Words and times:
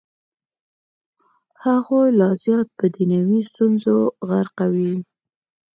هغوی 1.63 2.07
لا 2.19 2.29
زیات 2.43 2.67
په 2.77 2.85
دنیوي 2.95 3.39
ستونزو 3.49 3.97
غرقوي. 4.27 4.93